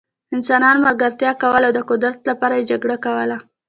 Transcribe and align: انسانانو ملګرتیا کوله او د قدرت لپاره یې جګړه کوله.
انسانانو 0.35 0.85
ملګرتیا 0.87 1.31
کوله 1.41 1.65
او 1.69 1.75
د 1.77 1.79
قدرت 1.89 2.19
لپاره 2.29 2.53
یې 2.59 2.67
جګړه 2.71 2.95
کوله. 3.05 3.37